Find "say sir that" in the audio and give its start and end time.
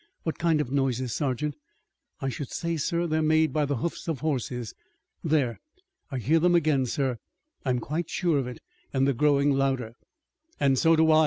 2.51-3.09